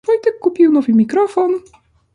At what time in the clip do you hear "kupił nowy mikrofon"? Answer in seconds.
0.39-1.51